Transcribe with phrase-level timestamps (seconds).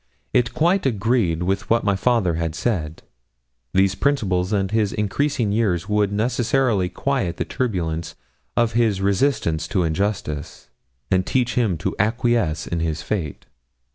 [0.33, 3.03] It quite agreed with what my father had said.
[3.71, 8.15] These principles and his increasing years would necessarily quiet the turbulence
[8.57, 10.71] of his resistance to injustice,
[11.11, 13.45] and teach him to acquiesce in his fate.